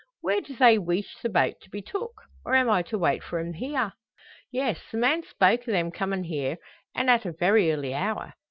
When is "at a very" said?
7.07-7.71